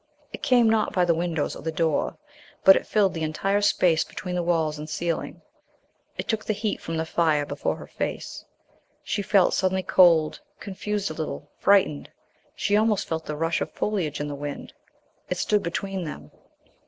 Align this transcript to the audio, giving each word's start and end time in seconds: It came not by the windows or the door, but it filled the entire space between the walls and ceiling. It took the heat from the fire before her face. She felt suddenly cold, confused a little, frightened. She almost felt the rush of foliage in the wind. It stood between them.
It 0.33 0.41
came 0.41 0.67
not 0.67 0.93
by 0.93 1.05
the 1.05 1.13
windows 1.13 1.55
or 1.55 1.61
the 1.61 1.71
door, 1.71 2.17
but 2.63 2.75
it 2.75 2.87
filled 2.87 3.13
the 3.13 3.21
entire 3.21 3.61
space 3.61 4.03
between 4.03 4.33
the 4.33 4.41
walls 4.41 4.79
and 4.79 4.89
ceiling. 4.89 5.43
It 6.17 6.27
took 6.27 6.43
the 6.43 6.53
heat 6.57 6.81
from 6.81 6.97
the 6.97 7.05
fire 7.05 7.45
before 7.45 7.75
her 7.75 7.85
face. 7.85 8.43
She 9.03 9.21
felt 9.21 9.53
suddenly 9.53 9.83
cold, 9.83 10.39
confused 10.59 11.11
a 11.11 11.13
little, 11.13 11.51
frightened. 11.59 12.09
She 12.55 12.75
almost 12.75 13.07
felt 13.07 13.25
the 13.27 13.35
rush 13.37 13.61
of 13.61 13.69
foliage 13.69 14.19
in 14.19 14.27
the 14.27 14.33
wind. 14.33 14.73
It 15.29 15.37
stood 15.37 15.61
between 15.61 16.03
them. 16.03 16.31